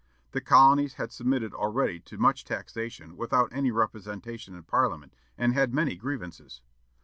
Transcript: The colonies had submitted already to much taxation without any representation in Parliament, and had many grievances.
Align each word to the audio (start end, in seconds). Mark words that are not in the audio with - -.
The 0.31 0.41
colonies 0.41 0.95
had 0.95 1.11
submitted 1.11 1.53
already 1.53 1.99
to 1.99 2.17
much 2.17 2.43
taxation 2.43 3.15
without 3.15 3.53
any 3.53 3.69
representation 3.69 4.55
in 4.55 4.63
Parliament, 4.63 5.15
and 5.37 5.53
had 5.53 5.75
many 5.75 5.95
grievances. 5.95 6.61